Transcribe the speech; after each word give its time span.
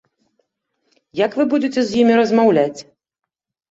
Як 1.25 1.31
вы 1.43 1.47
будзеце 1.53 1.81
з 1.93 2.03
імі 2.03 2.13
размаўляць? 2.25 2.79